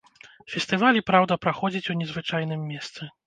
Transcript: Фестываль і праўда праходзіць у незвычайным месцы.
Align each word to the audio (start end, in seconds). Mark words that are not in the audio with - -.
Фестываль 0.53 0.99
і 1.01 1.03
праўда 1.09 1.37
праходзіць 1.45 1.83
у 1.95 1.99
незвычайным 2.01 2.61
месцы. 2.73 3.01